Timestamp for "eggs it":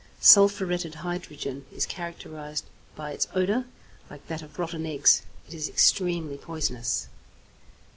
4.87-5.53